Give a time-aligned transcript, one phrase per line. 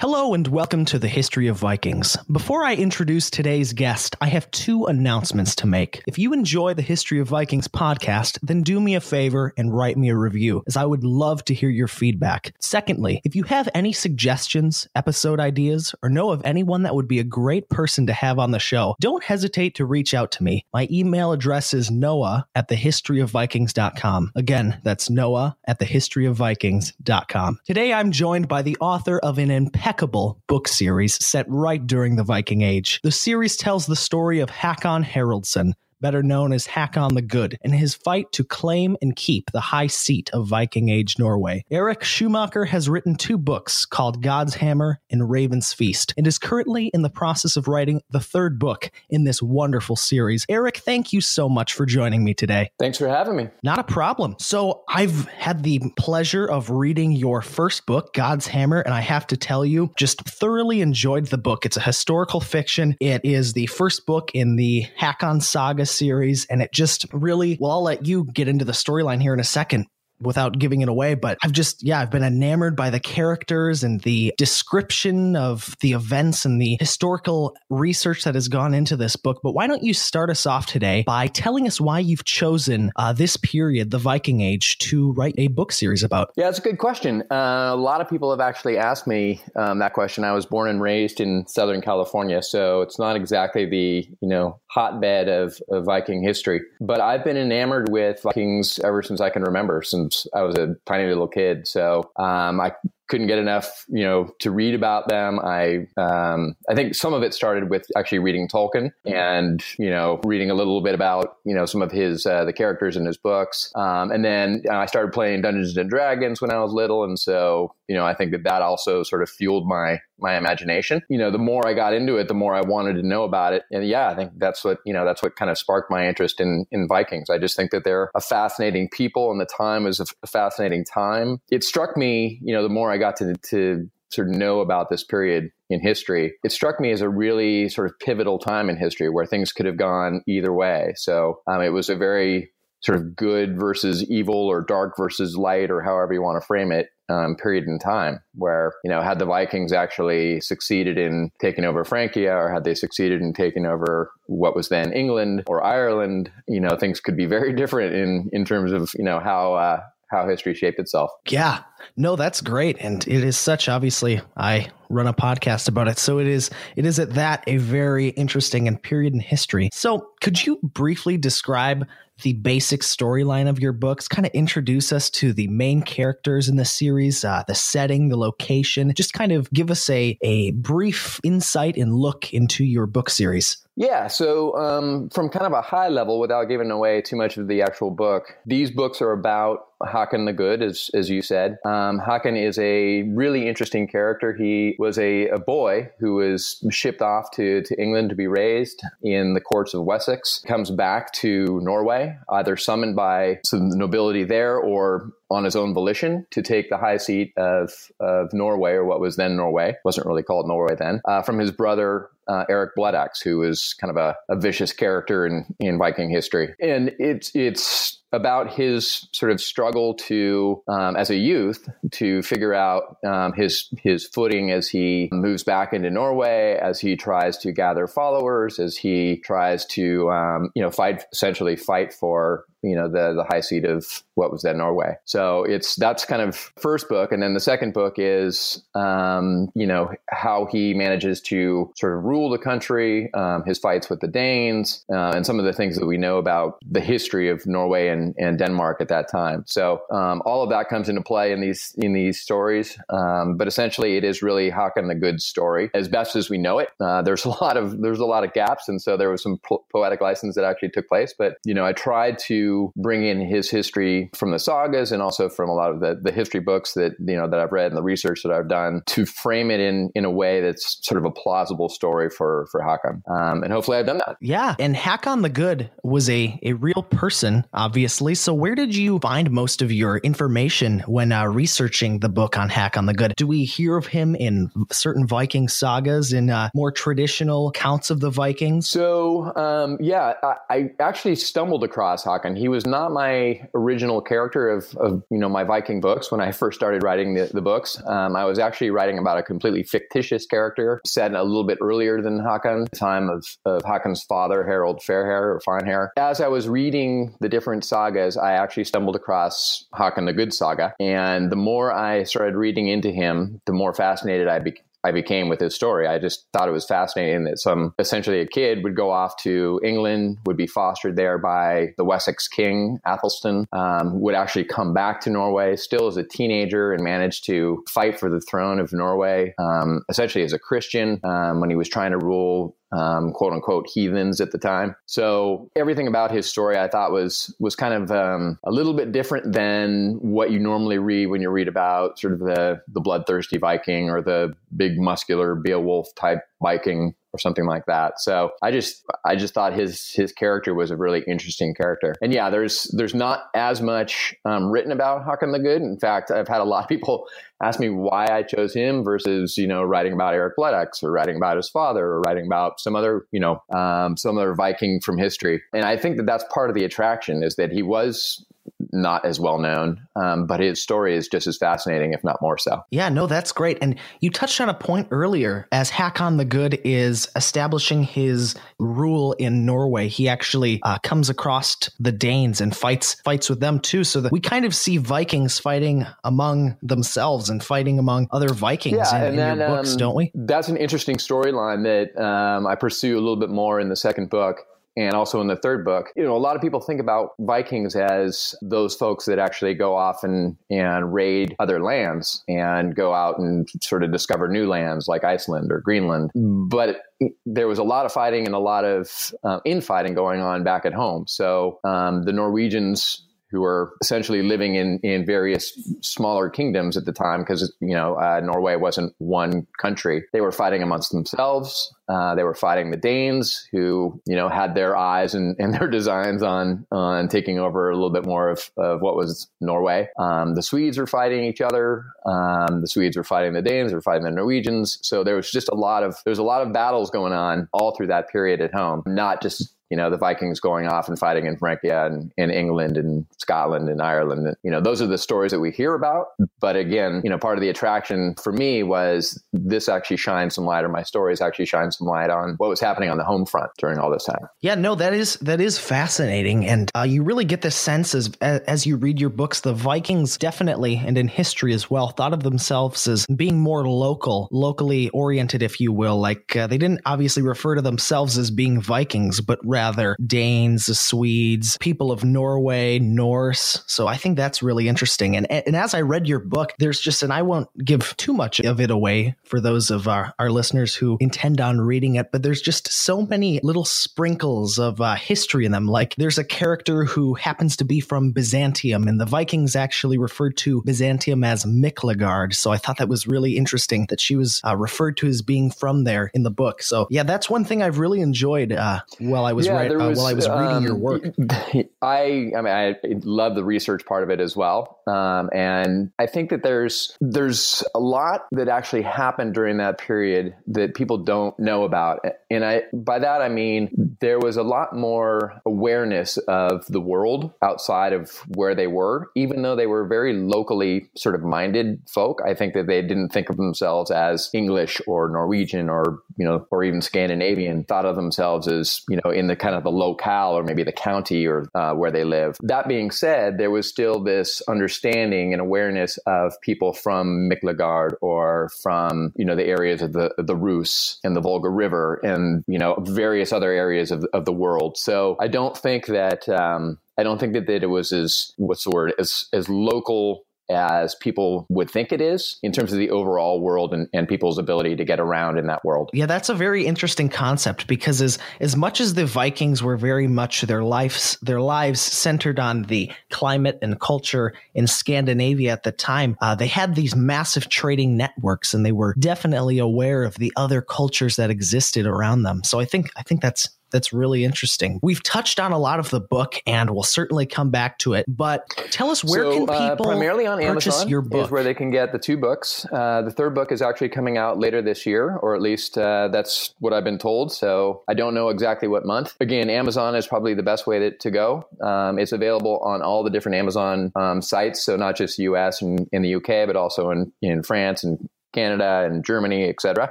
[0.00, 2.16] Hello and welcome to the History of Vikings.
[2.32, 6.02] Before I introduce today's guest, I have two announcements to make.
[6.06, 9.98] If you enjoy the History of Vikings podcast, then do me a favor and write
[9.98, 12.54] me a review, as I would love to hear your feedback.
[12.60, 17.18] Secondly, if you have any suggestions, episode ideas, or know of anyone that would be
[17.18, 20.64] a great person to have on the show, don't hesitate to reach out to me.
[20.72, 24.32] My email address is noah at thehistoryofvikings.com.
[24.34, 27.58] Again, that's noah at thehistoryofvikings.com.
[27.66, 32.14] Today I'm joined by the author of an impeccable impeccable book series set right during
[32.14, 33.00] the Viking Age.
[33.02, 37.72] The series tells the story of Hakon Haraldsson, better known as Hakon the Good, in
[37.72, 41.64] his fight to claim and keep the high seat of Viking Age Norway.
[41.70, 46.90] Eric Schumacher has written two books called God's Hammer and Raven's Feast, and is currently
[46.94, 50.46] in the process of writing the third book in this wonderful series.
[50.48, 52.70] Eric, thank you so much for joining me today.
[52.78, 53.48] Thanks for having me.
[53.62, 54.36] Not a problem.
[54.38, 59.26] So, I've had the pleasure of reading your first book, God's Hammer, and I have
[59.28, 61.66] to tell you, just thoroughly enjoyed the book.
[61.66, 62.96] It's a historical fiction.
[63.00, 67.72] It is the first book in the Hakon saga series, and it just really, well,
[67.72, 69.86] I'll let you get into the storyline here in a second
[70.20, 74.00] without giving it away, but I've just, yeah, I've been enamored by the characters and
[74.00, 79.40] the description of the events and the historical research that has gone into this book.
[79.42, 83.12] But why don't you start us off today by telling us why you've chosen uh,
[83.12, 86.32] this period, the Viking Age, to write a book series about?
[86.36, 87.22] Yeah, it's a good question.
[87.30, 90.24] Uh, a lot of people have actually asked me um, that question.
[90.24, 94.58] I was born and raised in Southern California, so it's not exactly the, you know,
[94.66, 99.42] hotbed of, of Viking history, but I've been enamored with Vikings ever since I can
[99.42, 101.66] remember, since I was a tiny little kid.
[101.66, 102.72] So um, I
[103.10, 105.40] couldn't get enough, you know, to read about them.
[105.40, 110.20] I um, I think some of it started with actually reading Tolkien and you know
[110.24, 113.18] reading a little bit about you know some of his uh, the characters in his
[113.18, 117.18] books, um, and then I started playing Dungeons and Dragons when I was little, and
[117.18, 121.02] so you know I think that that also sort of fueled my my imagination.
[121.08, 123.52] You know, the more I got into it, the more I wanted to know about
[123.52, 126.08] it, and yeah, I think that's what you know that's what kind of sparked my
[126.08, 127.30] interest in in Vikings.
[127.30, 131.40] I just think that they're a fascinating people, and the time was a fascinating time.
[131.50, 134.90] It struck me, you know, the more I got to, to sort of know about
[134.90, 138.76] this period in history, it struck me as a really sort of pivotal time in
[138.76, 140.92] history where things could have gone either way.
[140.96, 145.70] So um, it was a very sort of good versus evil or dark versus light
[145.70, 149.18] or however you want to frame it um, period in time where you know had
[149.18, 154.10] the vikings actually succeeded in taking over francia or had they succeeded in taking over
[154.26, 158.44] what was then england or ireland you know things could be very different in in
[158.44, 159.80] terms of you know how uh,
[160.10, 161.10] how history shaped itself.
[161.28, 161.62] Yeah.
[161.96, 162.76] No, that's great.
[162.80, 165.98] And it is such obviously I run a podcast about it.
[165.98, 169.70] So it is it is at that a very interesting and period in history.
[169.72, 171.86] So could you briefly describe
[172.22, 176.56] the basic storyline of your books, kind of introduce us to the main characters in
[176.56, 181.20] the series, uh, the setting, the location, just kind of give us a, a brief
[181.24, 183.56] insight and look into your book series.
[183.80, 187.48] Yeah, so um, from kind of a high level, without giving away too much of
[187.48, 191.56] the actual book, these books are about Hakon the Good, as, as you said.
[191.64, 194.34] Um, Hakon is a really interesting character.
[194.34, 198.82] He was a, a boy who was shipped off to, to England to be raised
[199.02, 204.58] in the courts of Wessex, comes back to Norway, either summoned by some nobility there
[204.58, 209.00] or on his own volition to take the high seat of, of Norway, or what
[209.00, 213.20] was then Norway, wasn't really called Norway then, uh, from his brother uh, Eric Bloodaxe,
[213.20, 216.54] who was kind of a, a vicious character in, in Viking history.
[216.60, 222.54] And it's it's about his sort of struggle to, um, as a youth, to figure
[222.54, 227.52] out um, his his footing as he moves back into Norway, as he tries to
[227.52, 232.88] gather followers, as he tries to, um, you know, fight essentially fight for you know
[232.88, 234.96] the the high seat of what was then Norway.
[235.04, 239.66] So it's that's kind of first book, and then the second book is um, you
[239.66, 244.08] know how he manages to sort of rule the country, um, his fights with the
[244.08, 247.88] Danes, uh, and some of the things that we know about the history of Norway
[247.88, 249.44] and, and Denmark at that time.
[249.46, 253.46] So um, all of that comes into play in these in these stories, um, but
[253.46, 256.68] essentially it is really Hakon the Good story as best as we know it.
[256.80, 259.38] Uh, there's a lot of there's a lot of gaps, and so there was some
[259.38, 261.14] po- poetic license that actually took place.
[261.16, 265.28] But you know I tried to bring in his history from the sagas and also
[265.28, 267.76] from a lot of the, the history books that you know that I've read and
[267.76, 271.04] the research that I've done to frame it in in a way that's sort of
[271.04, 273.02] a plausible story for for Hakon.
[273.10, 274.16] Um, and hopefully I've done that.
[274.20, 277.89] Yeah, and Hakon the Good was a a real person, obviously.
[277.90, 282.48] So where did you find most of your information when uh, researching the book on
[282.48, 283.14] Hakon the Good?
[283.16, 288.00] Do we hear of him in certain Viking sagas in uh, more traditional accounts of
[288.00, 288.68] the Vikings?
[288.68, 294.48] So um, yeah, I, I, actually stumbled across Hakon He was not my original character
[294.48, 297.82] of, of you know my Viking books when I first started writing the, the books.
[297.86, 302.00] Um, I was actually writing about a completely fictitious character set a little bit earlier
[302.00, 305.88] than Hakon, the time of, of Hakon's father, Harold Fairhair or Finehair.
[305.96, 310.74] As I was reading the different sagas, I actually stumbled across Hakon the Good saga,
[310.80, 315.28] and the more I started reading into him, the more fascinated I became I became
[315.28, 315.86] with his story.
[315.86, 319.60] I just thought it was fascinating that some essentially a kid would go off to
[319.62, 325.00] England, would be fostered there by the Wessex king Athelstan, um, would actually come back
[325.02, 329.34] to Norway still as a teenager and manage to fight for the throne of Norway,
[329.38, 333.68] um, essentially as a Christian um, when he was trying to rule um, quote unquote
[333.68, 334.76] heathens at the time.
[334.86, 338.92] So everything about his story I thought was was kind of um, a little bit
[338.92, 343.38] different than what you normally read when you read about sort of the the bloodthirsty
[343.38, 348.00] Viking or the big muscular Beowulf type Viking or something like that.
[348.00, 351.94] So I just I just thought his his character was a really interesting character.
[352.00, 355.62] And yeah, there's there's not as much um, written about Hakon the Good.
[355.62, 357.06] In fact, I've had a lot of people
[357.42, 360.92] ask me why I chose him versus you know writing about Eric Blood Axe or
[360.92, 364.80] writing about his father or writing about some other you know um, some other Viking
[364.80, 365.42] from history.
[365.52, 368.24] And I think that that's part of the attraction is that he was
[368.72, 372.38] not as well known, um, but his story is just as fascinating, if not more
[372.38, 372.62] so.
[372.70, 373.58] Yeah, no, that's great.
[373.60, 379.12] And you touched on a point earlier as Hakon the Good is establishing his rule
[379.14, 379.88] in Norway.
[379.88, 383.84] He actually uh, comes across the Danes and fights fights with them too.
[383.84, 388.88] So that we kind of see Vikings fighting among themselves and fighting among other Vikings
[388.92, 390.10] yeah, in, in then, your books, um, don't we?
[390.14, 394.10] That's an interesting storyline that um, I pursue a little bit more in the second
[394.10, 394.46] book
[394.76, 397.74] and also in the third book, you know, a lot of people think about Vikings
[397.74, 403.18] as those folks that actually go off and, and raid other lands and go out
[403.18, 406.10] and sort of discover new lands like Iceland or Greenland.
[406.14, 406.82] But
[407.26, 410.64] there was a lot of fighting and a lot of uh, infighting going on back
[410.64, 411.06] at home.
[411.06, 416.92] So um, the Norwegians who were essentially living in, in various smaller kingdoms at the
[416.92, 420.04] time because you know uh, Norway wasn't one country.
[420.12, 421.72] They were fighting amongst themselves.
[421.88, 425.68] Uh, they were fighting the Danes, who you know had their eyes and, and their
[425.68, 429.88] designs on on taking over a little bit more of, of what was Norway.
[429.98, 431.84] Um, the Swedes were fighting each other.
[432.06, 433.72] Um, the Swedes were fighting the Danes.
[433.72, 434.78] Were fighting the Norwegians.
[434.82, 437.48] So there was just a lot of there was a lot of battles going on
[437.52, 440.98] all through that period at home, not just you know, the Vikings going off and
[440.98, 444.34] fighting in Francia and in England and Scotland and Ireland.
[444.42, 446.08] You know, those are the stories that we hear about.
[446.40, 450.44] But again, you know, part of the attraction for me was this actually shines some
[450.44, 453.24] light, or my stories actually shine some light on what was happening on the home
[453.24, 454.28] front during all this time.
[454.40, 458.10] Yeah, no, that is that is fascinating, and uh, you really get the sense as
[458.20, 462.24] as you read your books, the Vikings definitely, and in history as well, thought of
[462.24, 466.00] themselves as being more local, locally oriented, if you will.
[466.00, 470.78] Like uh, they didn't obviously refer to themselves as being Vikings, but rather rather Danes,
[470.78, 473.62] Swedes, people of Norway, Norse.
[473.66, 475.16] So I think that's really interesting.
[475.16, 478.40] And, and as I read your book, there's just, and I won't give too much
[478.40, 482.22] of it away for those of our, our listeners who intend on reading it, but
[482.22, 485.66] there's just so many little sprinkles of uh, history in them.
[485.66, 490.36] Like there's a character who happens to be from Byzantium, and the Vikings actually referred
[490.38, 492.34] to Byzantium as Miklagard.
[492.34, 495.50] So I thought that was really interesting that she was uh, referred to as being
[495.50, 496.62] from there in the book.
[496.62, 499.98] So yeah, that's one thing I've really enjoyed uh, while I was yeah, right, was,
[499.98, 501.02] uh, while I was reading um, your work.
[501.82, 506.06] I, I mean, I love the research part of it as well, um, and I
[506.06, 511.38] think that there's there's a lot that actually happened during that period that people don't
[511.38, 516.66] know about, and I by that I mean there was a lot more awareness of
[516.66, 521.22] the world outside of where they were, even though they were very locally sort of
[521.22, 522.20] minded folk.
[522.24, 526.46] I think that they didn't think of themselves as English or Norwegian or you know
[526.50, 527.64] or even Scandinavian.
[527.64, 530.70] Thought of themselves as you know in the kind of the locale or maybe the
[530.70, 532.36] county or uh, where they live.
[532.42, 538.50] That being said, there was still this understanding and awareness of people from Miklagard or
[538.62, 542.58] from you know the areas of the the Rus and the Volga River and you
[542.58, 544.76] know various other areas of, of the world.
[544.76, 548.64] So I don't think that um, I don't think that, that it was as what's
[548.64, 552.90] the word as as local as people would think it is in terms of the
[552.90, 555.90] overall world and, and people's ability to get around in that world.
[555.92, 560.08] Yeah, that's a very interesting concept because as as much as the Vikings were very
[560.08, 565.72] much their lives their lives centered on the climate and culture in Scandinavia at the
[565.72, 570.32] time, uh, they had these massive trading networks and they were definitely aware of the
[570.36, 572.42] other cultures that existed around them.
[572.44, 574.78] So I think I think that's that's really interesting.
[574.82, 578.04] We've touched on a lot of the book, and we'll certainly come back to it.
[578.08, 581.26] But tell us where so, can uh, people uh, primarily on purchase Amazon your book?
[581.26, 582.66] Is where they can get the two books.
[582.72, 586.08] Uh, the third book is actually coming out later this year, or at least uh,
[586.08, 587.32] that's what I've been told.
[587.32, 589.14] So I don't know exactly what month.
[589.20, 591.46] Again, Amazon is probably the best way to, to go.
[591.60, 595.62] Um, it's available on all the different Amazon um, sites, so not just U.S.
[595.62, 599.90] and in the UK, but also in in France and Canada and Germany, etc.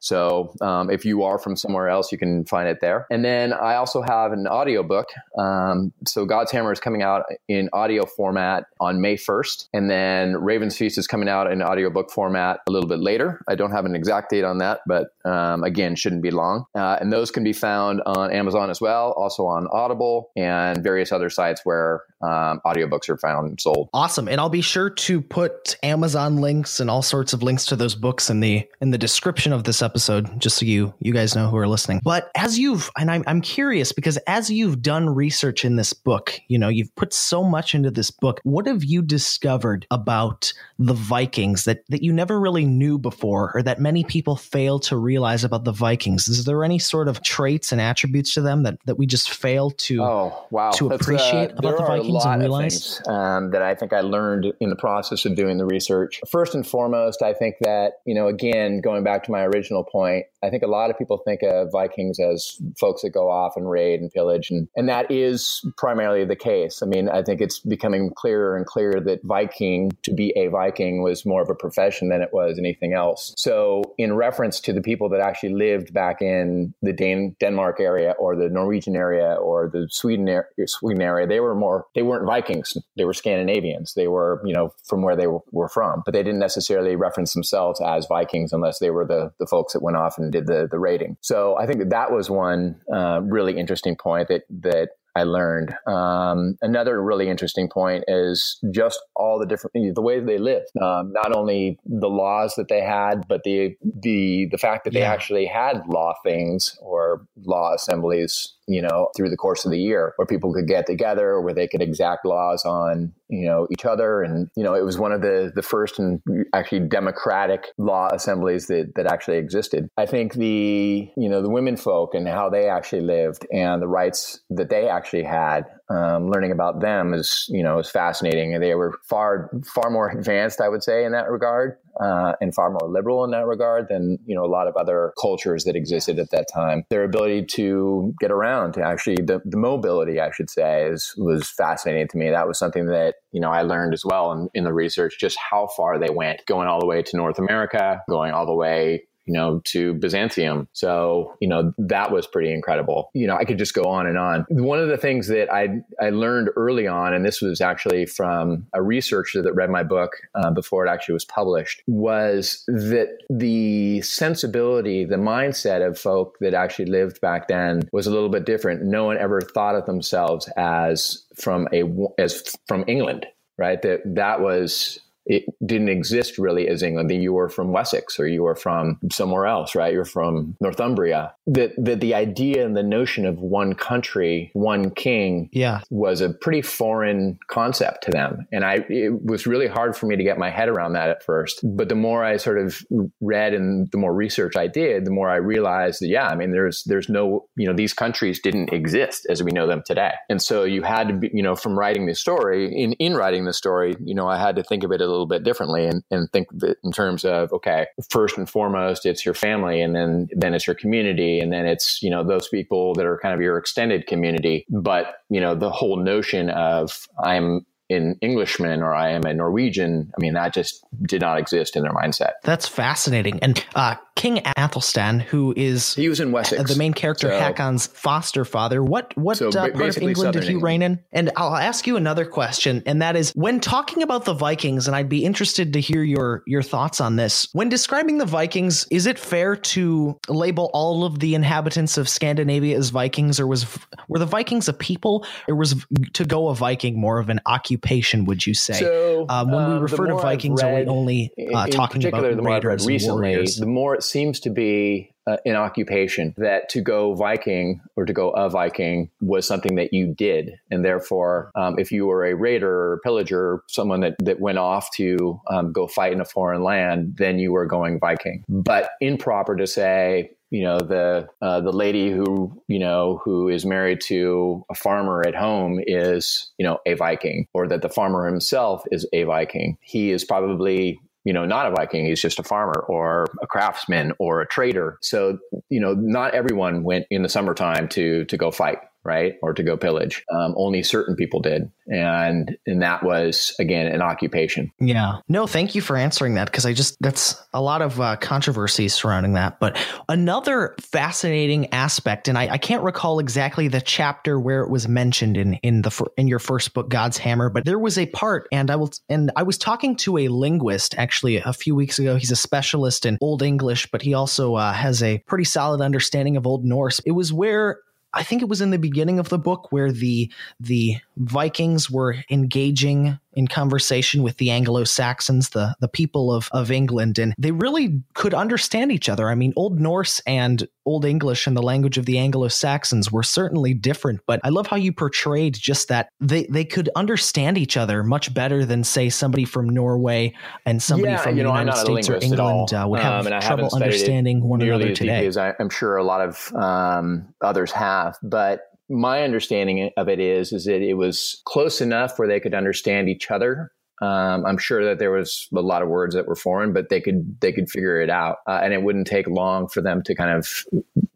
[0.01, 3.07] So um, if you are from somewhere else, you can find it there.
[3.09, 5.07] And then I also have an audiobook.
[5.37, 9.67] Um, so God's Hammer is coming out in audio format on May 1st.
[9.73, 13.41] And then Raven's Feast is coming out in audiobook format a little bit later.
[13.47, 16.65] I don't have an exact date on that, but um, again, shouldn't be long.
[16.75, 21.11] Uh, and those can be found on Amazon as well, also on Audible and various
[21.11, 23.89] other sites where um, audiobooks are found and sold.
[23.93, 24.27] Awesome.
[24.27, 27.95] And I'll be sure to put Amazon links and all sorts of links to those
[27.95, 31.49] books in the in the description of this episode, just so you you guys know
[31.49, 32.01] who are listening.
[32.03, 36.39] But as you've and I'm I'm curious because as you've done research in this book,
[36.47, 38.39] you know, you've put so much into this book.
[38.43, 43.63] What have you discovered about the Vikings that that you never really knew before, or
[43.63, 46.27] that many people fail to realize about the Vikings?
[46.27, 49.71] Is there any sort of traits and attributes to them that that we just fail
[49.71, 53.01] to oh wow to appreciate uh, about the Vikings and realize?
[53.07, 56.21] Um, that I think I learned in the process of doing the research.
[56.29, 59.83] First and foremost, I think that you know know, again, going back to my original
[59.83, 63.53] point, I think a lot of people think of Vikings as folks that go off
[63.57, 66.81] and raid and pillage, and, and that is primarily the case.
[66.81, 71.03] I mean, I think it's becoming clearer and clearer that Viking, to be a Viking,
[71.03, 73.33] was more of a profession than it was anything else.
[73.37, 78.11] So, in reference to the people that actually lived back in the Dan- Denmark area
[78.19, 82.25] or the Norwegian area or the Sweden, er- Sweden area, they were more, they weren't
[82.25, 82.77] Vikings.
[82.95, 83.93] They were Scandinavians.
[83.93, 87.81] They were, you know, from where they were from, but they didn't necessarily reference themselves
[87.81, 90.79] as Vikings unless they were the, the folks that went off and did the, the
[90.79, 91.15] rating.
[91.21, 95.75] So I think that that was one uh, really interesting point that, that I learned.
[95.85, 100.63] Um, another really interesting point is just all the different the way they live.
[100.81, 105.01] Um, not only the laws that they had, but the the the fact that they
[105.01, 105.11] yeah.
[105.11, 110.13] actually had law things or law assemblies you know, through the course of the year
[110.17, 114.21] where people could get together, where they could exact laws on, you know, each other.
[114.21, 116.21] And, you know, it was one of the, the first and
[116.53, 119.89] actually democratic law assemblies that, that actually existed.
[119.97, 123.87] I think the, you know, the women folk and how they actually lived and the
[123.87, 128.59] rights that they actually had um, learning about them is you know is fascinating.
[128.59, 132.69] They were far far more advanced, I would say, in that regard, uh, and far
[132.69, 136.19] more liberal in that regard than you know a lot of other cultures that existed
[136.19, 136.83] at that time.
[136.89, 141.49] Their ability to get around, to actually the, the mobility, I should say, is was
[141.49, 142.29] fascinating to me.
[142.29, 145.37] That was something that you know I learned as well in, in the research, just
[145.37, 149.05] how far they went, going all the way to North America, going all the way
[149.29, 150.67] you know, to Byzantium.
[150.73, 153.11] So, you know, that was pretty incredible.
[153.13, 154.43] You know, I could just go on and on.
[154.49, 158.65] One of the things that I, I learned early on, and this was actually from
[158.73, 164.01] a researcher that read my book uh, before it actually was published, was that the
[164.01, 168.81] sensibility, the mindset of folk that actually lived back then was a little bit different.
[168.81, 171.83] No one ever thought of themselves as from a,
[172.17, 173.27] as from England,
[173.59, 173.79] right?
[173.83, 177.09] That that was it didn't exist really as England.
[177.09, 179.93] That you were from Wessex or you were from somewhere else, right?
[179.93, 181.33] You're from Northumbria.
[181.45, 186.31] That that the idea and the notion of one country, one king, yeah, was a
[186.31, 188.47] pretty foreign concept to them.
[188.51, 191.23] And I it was really hard for me to get my head around that at
[191.23, 191.59] first.
[191.63, 192.81] But the more I sort of
[193.21, 196.51] read and the more research I did, the more I realized that yeah, I mean
[196.51, 200.13] there's there's no you know these countries didn't exist as we know them today.
[200.27, 203.45] And so you had to be you know from writing the story in in writing
[203.45, 206.03] the story, you know I had to think of it a little bit differently and,
[206.11, 206.47] and think
[206.83, 210.75] in terms of okay first and foremost it's your family and then then it's your
[210.75, 214.65] community and then it's you know those people that are kind of your extended community.
[214.69, 220.11] But you know the whole notion of i'm an Englishman or I am a Norwegian.
[220.15, 222.33] I mean, that just did not exist in their mindset.
[222.43, 223.39] That's fascinating.
[223.41, 227.87] And uh, King Athelstan, who is he was in Wessex, the main character, so, Hakon's
[227.87, 228.83] foster father.
[228.83, 230.63] What what so uh, part of England did he England.
[230.63, 230.99] reign in?
[231.11, 234.95] And I'll ask you another question, and that is when talking about the Vikings, and
[234.95, 237.47] I'd be interested to hear your your thoughts on this.
[237.53, 242.77] When describing the Vikings, is it fair to label all of the inhabitants of Scandinavia
[242.77, 243.65] as Vikings, or was
[244.09, 245.75] were the Vikings a people, or was
[246.13, 247.78] to go a Viking more of an occupation?
[248.25, 248.73] Would you say?
[248.73, 252.85] So um, when we um, refer to Vikings, are we only uh, talking about raiders
[252.85, 253.45] recently?
[253.45, 258.13] The more it seems to be uh, an occupation that to go Viking or to
[258.13, 260.55] go a Viking was something that you did.
[260.71, 264.57] And therefore, um, if you were a raider or a pillager, someone that, that went
[264.57, 268.43] off to um, go fight in a foreign land, then you were going Viking.
[268.49, 273.65] But improper to say, you know the uh, the lady who you know who is
[273.65, 278.25] married to a farmer at home is you know a Viking, or that the farmer
[278.25, 279.77] himself is a Viking.
[279.81, 284.13] He is probably you know, not a Viking, he's just a farmer or a craftsman
[284.19, 284.97] or a trader.
[285.01, 285.37] So,
[285.67, 289.35] you know, not everyone went in the summertime to to go fight right?
[289.41, 290.23] Or to go pillage.
[290.31, 291.71] Um, only certain people did.
[291.87, 294.71] And, and that was, again, an occupation.
[294.79, 295.17] Yeah.
[295.27, 298.87] No, thank you for answering that because I just, that's a lot of uh, controversy
[298.89, 299.59] surrounding that.
[299.59, 299.77] But
[300.07, 305.37] another fascinating aspect, and I, I can't recall exactly the chapter where it was mentioned
[305.37, 308.69] in, in the, in your first book, God's Hammer, but there was a part and
[308.69, 312.17] I will, and I was talking to a linguist actually a few weeks ago.
[312.17, 316.37] He's a specialist in Old English, but he also uh, has a pretty solid understanding
[316.37, 316.99] of Old Norse.
[317.05, 317.79] It was where
[318.13, 322.17] I think it was in the beginning of the book where the the Vikings were
[322.29, 327.51] engaging in conversation with the Anglo Saxons, the the people of of England, and they
[327.51, 329.29] really could understand each other.
[329.29, 333.23] I mean, Old Norse and Old English and the language of the Anglo Saxons were
[333.23, 337.77] certainly different, but I love how you portrayed just that they they could understand each
[337.77, 340.33] other much better than say somebody from Norway
[340.65, 344.43] and somebody yeah, from the United States or England uh, would have um, trouble understanding
[344.43, 345.25] one another today.
[345.25, 350.19] As I, am sure a lot of um, others have, but my understanding of it
[350.19, 353.71] is is that it was close enough where they could understand each other.
[354.01, 357.01] Um, I'm sure that there was a lot of words that were foreign, but they
[357.01, 360.15] could they could figure it out, uh, and it wouldn't take long for them to
[360.15, 360.63] kind of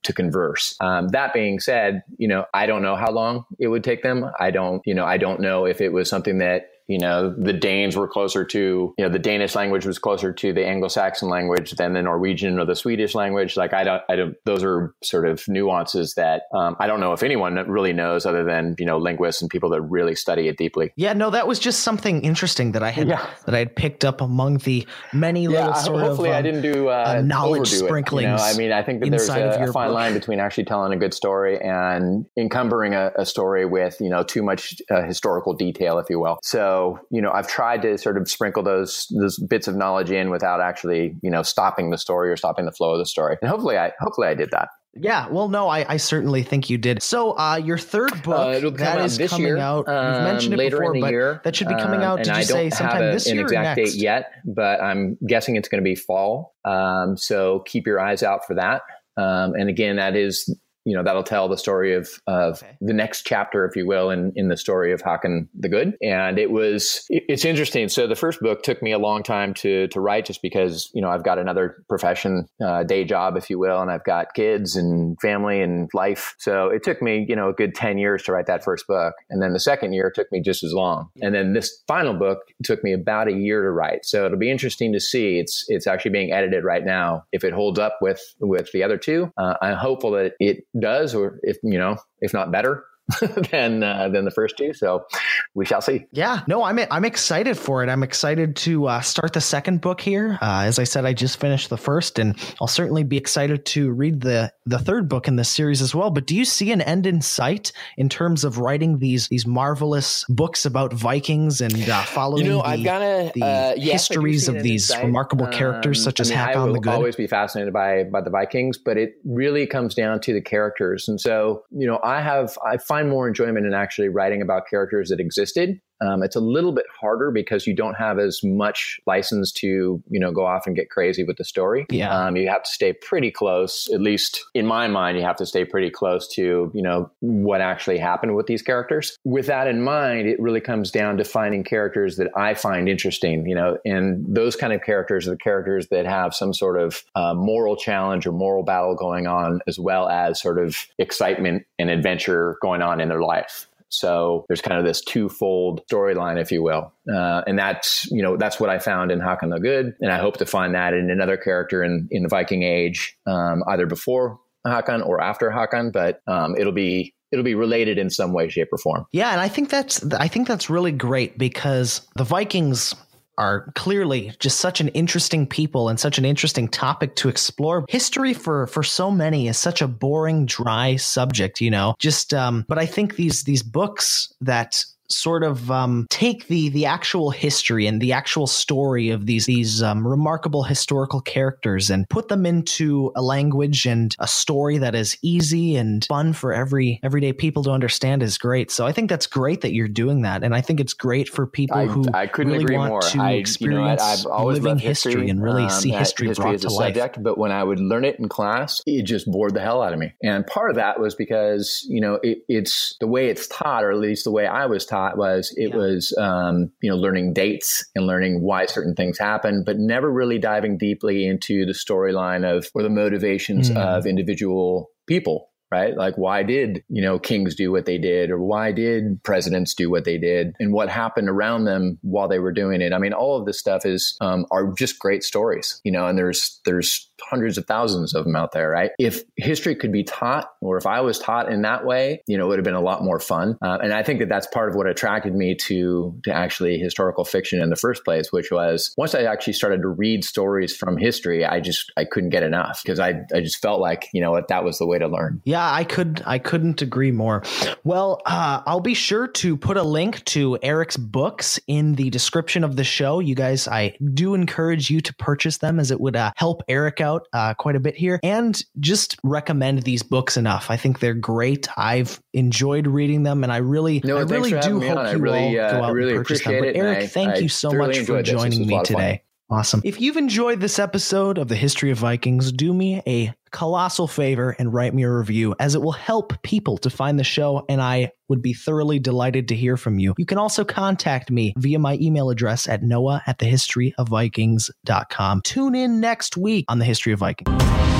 [0.03, 0.75] to converse.
[0.82, 4.30] Um, that being said, you know, I don't know how long it would take them.
[4.38, 7.54] I don't, you know, I don't know if it was something that you know the
[7.54, 11.72] danes were closer to you know the danish language was closer to the anglo-saxon language
[11.72, 15.25] than the norwegian or the swedish language like i don't i don't those are sort
[15.25, 18.98] of nuances that um, i don't know if anyone really knows other than you know
[18.98, 22.74] linguists and people that really study it deeply yeah no that was just something interesting
[22.74, 23.25] that i had yeah.
[23.46, 26.62] that i had picked up among the many yeah, little sort hopefully of i didn't
[26.62, 28.44] do uh, uh, knowledge sprinklings it, you know?
[28.44, 29.96] i mean i think that there's a, a fine book.
[29.96, 34.24] line between actually telling a good story and encumbering a, a story with you know
[34.24, 37.98] too much uh, historical detail if you will so so, you know, I've tried to
[37.98, 41.98] sort of sprinkle those those bits of knowledge in without actually, you know, stopping the
[41.98, 43.38] story or stopping the flow of the story.
[43.42, 44.70] And hopefully I hopefully I did that.
[44.96, 47.02] Yeah, well, no, I, I certainly think you did.
[47.02, 49.86] So, uh, your third book uh, that is coming year, out.
[49.88, 52.19] You've mentioned it later before, in the but year, that should be coming out.
[52.19, 53.39] Um, did you say sometime a, this year?
[53.39, 56.54] An exact date yet, but I'm guessing it's going to be fall.
[56.63, 58.84] Um, so keep your eyes out for that.
[59.17, 62.78] Um, and again, that is you know that'll tell the story of of okay.
[62.82, 65.96] the next chapter if you will in in the story of Hakon the Good.
[66.02, 67.89] And it was it's interesting.
[67.89, 71.02] So the first book took me a long time to to write just because you
[71.02, 74.76] know I've got another profession uh, day job if you will and I've got kids
[74.76, 76.36] and family and life.
[76.39, 79.13] So it took me you know a good 10 years to write that first book.
[79.30, 81.10] And then the second year took me just as long.
[81.22, 84.06] And then this final book took me about a year to write.
[84.06, 85.39] So it'll be interesting to see.
[85.39, 87.26] It's it's actually being edited right now.
[87.32, 91.13] If it holds up with with the other two uh, I'm hopeful that it does,
[91.13, 92.86] or if you know, if not better,
[93.52, 94.74] than uh, than the first two.
[94.74, 95.06] So
[95.54, 96.06] we shall see.
[96.12, 97.89] Yeah, no, I'm I'm excited for it.
[97.89, 100.38] I'm excited to uh, start the second book here.
[100.42, 103.92] Uh, as I said, I just finished the first, and I'll certainly be excited to
[103.92, 106.12] read the the third book in this series as well.
[106.12, 110.24] But do you see an end in sight in terms of writing these these marvelous
[110.30, 112.46] books about Vikings and uh, following?
[112.46, 116.04] You know, the, I've got a, the uh, yes, histories of these remarkable characters, um,
[116.06, 116.89] such as I mean, Hakon the Good.
[116.89, 120.34] I will always be fascinated by by the Vikings, but it really comes down to
[120.34, 124.39] the characters, and so you know, I have I find more enjoyment in actually writing
[124.39, 128.44] about characters that existed um, it's a little bit harder because you don't have as
[128.44, 131.86] much license to, you know, go off and get crazy with the story.
[131.89, 132.26] Yeah.
[132.26, 135.46] Um, you have to stay pretty close, at least in my mind, you have to
[135.46, 139.18] stay pretty close to, you know, what actually happened with these characters.
[139.24, 143.48] With that in mind, it really comes down to finding characters that I find interesting,
[143.48, 147.04] you know, and those kind of characters are the characters that have some sort of
[147.16, 151.89] uh, moral challenge or moral battle going on, as well as sort of excitement and
[151.89, 153.68] adventure going on in their life.
[153.93, 156.91] So there's kind of this twofold storyline, if you will.
[157.12, 159.93] Uh, and that's, you know, that's what I found in Hakon the Good.
[160.01, 163.63] And I hope to find that in another character in, in the Viking age, um,
[163.67, 168.32] either before Hakon or after Hakon, but um, it'll be it'll be related in some
[168.32, 169.06] way, shape, or form.
[169.12, 172.95] Yeah, and I think that's I think that's really great because the Vikings
[173.38, 177.86] are clearly just such an interesting people and such an interesting topic to explore.
[177.89, 181.96] History for for so many is such a boring, dry subject, you know.
[182.00, 186.86] Just um, but I think these these books that sort of um, take the the
[186.86, 192.28] actual history and the actual story of these these um, remarkable historical characters and put
[192.28, 197.34] them into a language and a story that is easy and fun for every everyday
[197.34, 198.71] people to understand is great.
[198.71, 201.45] So I think that's great that you're doing that, and I think it's great for
[201.45, 203.02] people I, who I couldn't really agree want more.
[203.02, 206.28] to I, experience you know, I've always living loved history, and really um, see history,
[206.28, 206.95] history brought as a to life.
[206.95, 207.23] subject.
[207.23, 209.99] But when I would learn it in class, it just bored the hell out of
[209.99, 210.13] me.
[210.23, 213.91] And part of that was because you know it, it's the way it's taught, or
[213.91, 215.76] at least the way I was taught was it Yeah.
[215.78, 220.39] was um, you know learning dates and learning why certain things happen, but never really
[220.39, 223.78] diving deeply into the storyline of or the motivations Mm.
[223.78, 225.97] of individual people right?
[225.97, 229.89] Like, why did, you know, kings do what they did, or why did presidents do
[229.89, 232.93] what they did, and what happened around them while they were doing it?
[232.93, 236.15] I mean, all of this stuff is, um, are just great stories, you know, and
[236.15, 238.91] there's, there's hundreds of thousands of them out there, right?
[238.99, 242.45] If history could be taught, or if I was taught in that way, you know,
[242.45, 243.57] it would have been a lot more fun.
[243.62, 247.25] Uh, and I think that that's part of what attracted me to, to actually historical
[247.25, 250.97] fiction in the first place, which was once I actually started to read stories from
[250.97, 254.39] history, I just, I couldn't get enough because I, I just felt like, you know
[254.49, 255.41] that was the way to learn.
[255.45, 257.43] Yeah, I could I couldn't agree more.
[257.84, 262.63] Well, uh, I'll be sure to put a link to Eric's books in the description
[262.63, 263.19] of the show.
[263.19, 267.02] You guys, I do encourage you to purchase them as it would uh, help Eric
[267.02, 270.69] out uh, quite a bit here, and just recommend these books enough.
[270.69, 271.67] I think they're great.
[271.78, 275.06] I've enjoyed reading them, and I really, No, I really do hope on.
[275.06, 276.60] I you really, all uh, go out really and purchase them.
[276.60, 278.34] But Eric, I- thank I you so much for enjoyed this.
[278.34, 279.02] This joining me lot of fun.
[279.02, 279.23] today.
[279.49, 279.82] Awesome.
[279.84, 284.54] If you've enjoyed this episode of the History of Vikings, do me a colossal favor
[284.60, 287.82] and write me a review, as it will help people to find the show, and
[287.82, 290.16] I would be thoroughly delighted to hear from you.
[290.18, 295.42] You can also contact me via my email address at noah at thehistoryofvikings.com.
[295.44, 297.92] Tune in next week on the History of Vikings.